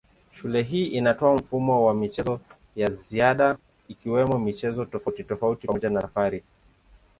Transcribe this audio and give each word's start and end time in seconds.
Shule 0.31 0.61
hii 0.63 0.85
inatoa 0.87 1.35
mfumo 1.35 1.85
wa 1.85 1.93
michezo 1.93 2.39
ya 2.75 2.89
ziada 2.89 3.57
ikiwemo 3.87 4.39
michezo 4.39 4.85
tofautitofauti 4.85 5.67
pamoja 5.67 5.89
na 5.89 6.01
safari. 6.01 6.43